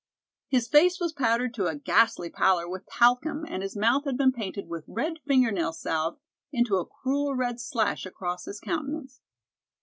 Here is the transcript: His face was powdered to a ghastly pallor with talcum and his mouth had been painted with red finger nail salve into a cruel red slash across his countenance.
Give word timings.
His 0.47 0.67
face 0.67 0.99
was 0.99 1.13
powdered 1.13 1.53
to 1.53 1.67
a 1.67 1.75
ghastly 1.75 2.31
pallor 2.31 2.67
with 2.67 2.87
talcum 2.87 3.45
and 3.47 3.61
his 3.61 3.77
mouth 3.77 4.05
had 4.05 4.17
been 4.17 4.31
painted 4.31 4.67
with 4.67 4.83
red 4.87 5.19
finger 5.27 5.51
nail 5.51 5.73
salve 5.73 6.17
into 6.51 6.77
a 6.77 6.87
cruel 6.87 7.35
red 7.35 7.59
slash 7.59 8.03
across 8.07 8.45
his 8.45 8.59
countenance. 8.59 9.21